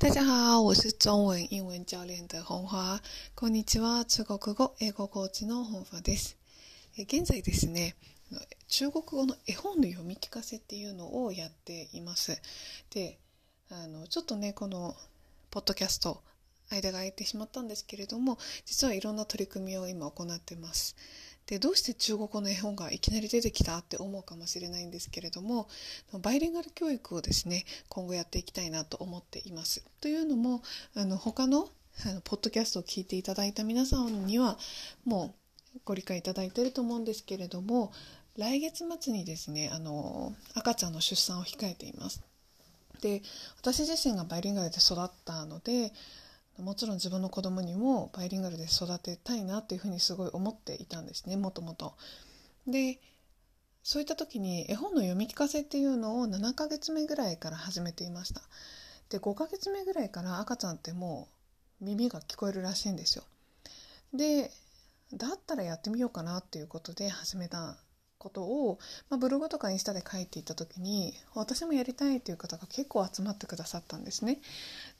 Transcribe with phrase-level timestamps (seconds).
[0.00, 3.02] 大家好，我是中文英文教練的本華。
[3.34, 6.38] こんにちは、中国語、英語コーチの本華です。
[6.96, 7.96] 現在ですね、
[8.66, 12.40] 中国語の絵本の読み聞かせっていうのをやっています。
[12.88, 13.18] で、
[13.68, 14.96] あの、ちょっとね、この、
[15.50, 16.22] ポッドキャスト、
[16.70, 20.96] 間が空いてしまったんですけれども、実はいろんな取り組みを今行ってます。
[21.50, 25.68] でどうして中国語の絵本がいきなり出てきたって思うかもしれないんですけれども
[26.22, 29.84] バイリンガル教育をですね今後やっていきたいなと思っています。
[30.00, 30.62] というのも
[30.94, 31.68] あの他の
[32.06, 34.56] あのポッドキャストを聞いていただいた皆さんには
[35.04, 35.34] も
[35.74, 37.92] うご理解いただいていると思うんですけれども
[38.36, 42.22] 来月末にですねあの赤ちゃんの出産を控えています。
[43.02, 43.22] で
[43.58, 45.92] 私自身がバイリンガルで育ったので
[46.60, 51.94] もちろん自分の子供にもバイリンガルで育てたいなっていうふうにすごい思っていたんですねもともと。
[52.66, 52.98] で
[53.82, 58.42] そういった時に絵本の読み聞かせっていうのを7ヶ月目ぐらいから始めていました。
[59.08, 61.28] で5ヶ月目ぐらいから赤ちゃんっても
[61.80, 63.24] う耳が聞こえるらしいんですよ。
[64.12, 64.50] で
[65.12, 67.76] だったらやってみようかなっていうことで始めた
[68.20, 74.38] ことを、まあ、ブログとかインスタで書いていた時に私もやりたいという方が結構集まってくださったんですね。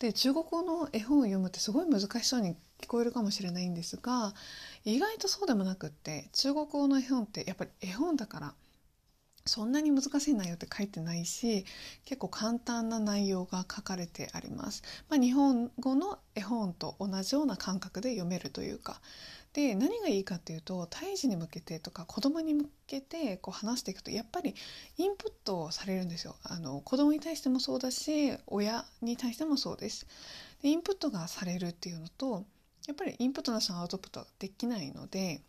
[0.00, 4.34] で中国語の絵本を読むってすごい難しそうに聞こえるかもしれないんですが
[4.84, 8.54] 意外とそうでもなくって中国語の絵本ってやっぱり絵本だから
[9.46, 11.64] そんなに難しい内容って書いてないし
[12.04, 14.82] 結構簡単な内容が書かれてあります。
[15.08, 19.00] まあ、日本語の絵本と同じような感覚で読めるというか
[19.52, 24.54] で何がいいかっていうと胎児に向けてとか子供に向けてこう話していくとやっぱり
[24.96, 30.06] インプットされるんですよあの子供に対してもそうだし親に対してもそうです
[30.62, 32.44] でインプットがされるっていうのと
[32.86, 35.42] やっぱりインプットなしのアウトプットができないので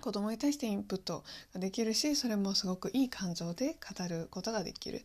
[0.00, 5.04] 子供に対してインプットができるしそれもすごくいい感情で語ることができる。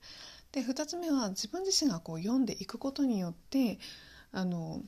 [0.51, 3.79] で2つ目は自分自身がこう読んでいくことによって
[4.31, 4.81] あの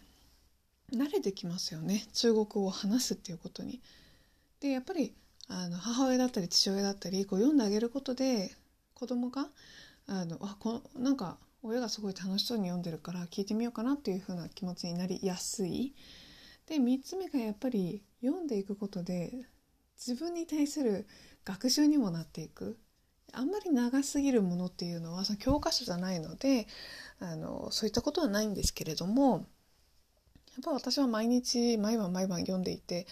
[0.94, 3.82] 慣れてきますよね中国語を話すっていうことに。
[4.62, 5.14] でやっぱり
[5.48, 8.52] あの母親だったり父親だったりこう読んであげることで
[8.94, 9.48] 子供が
[10.08, 15.94] あのあこなんか親がすごい楽しそうに読んでるから聞いてみようかなっていう風な気持ちになりやすい。
[16.68, 19.34] で3つ目がやっぱり読んでいくことで
[20.00, 21.06] 自分に対する
[21.46, 22.78] 学習にもなっていく。
[23.32, 26.68] あんまり長すぎるものっていうのはその教科書じゃないので
[27.20, 29.46] あのそういったことはないんですけれども
[30.56, 33.06] やっぱ私は毎日毎晩毎晩読んでいて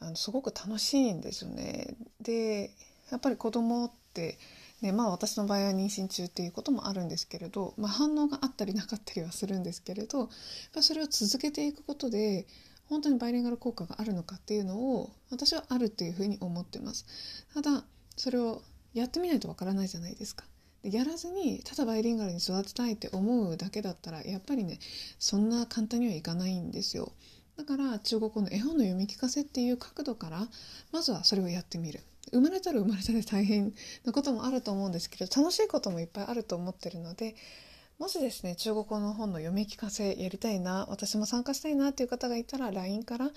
[0.00, 1.94] あのすごく楽しいんですよね。
[2.20, 2.70] で
[3.10, 4.38] やっぱり子供って
[4.80, 10.28] ねまあ私の場合は妊娠中っていうこともあるんですけれど、まあ、反応があったりなかったりはするんですけれどやっ
[10.72, 12.46] ぱそれを続けていくことで
[12.88, 17.06] 本当にバイリンガル効果があるのかっていうのを私はあるっていうふうに思ってます。
[17.54, 17.84] ただ
[18.16, 18.62] それを
[18.92, 20.44] やってみないとわからないじゃないですか
[20.82, 20.96] で。
[20.96, 24.78] やらずにただバイリンガルに育てたいって思うだけだったらやっぱりね
[25.18, 27.12] そんな簡単にはいかないんですよ
[27.56, 30.48] だから中国語の絵本の読み聞かせっていう角度から
[30.92, 32.00] まずはそれをやってみる
[32.32, 33.72] 生まれたら生まれたら大変
[34.04, 37.34] なこともあると思うんですけど楽しいこともいっぱいあると思ってるので
[37.98, 43.30] もしですね中国語の本の読み聞かせやりたいな私も参加したいなっていう方がいたら LINE から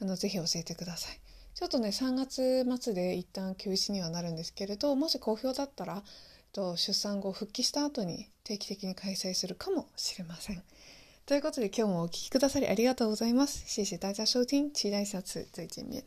[0.00, 1.20] あのぜひ教えてください
[1.54, 6.02] ちょっとね3月末で一旦休止にはなるんですけれどもし好評だったら
[6.52, 10.62] と出産後復帰した後に定期的に開催するかもしれません。
[11.26, 13.64] ということで今日もお聴きくださりありがとうございます。
[13.66, 16.04] 谢谢大家收听，期待下次再见面。